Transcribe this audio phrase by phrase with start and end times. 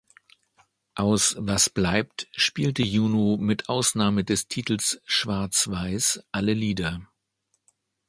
[0.95, 7.07] Aus "Was bleibt" spielte Juno mit Ausnahme des Titels "Schwarz weiß" alle Lieder.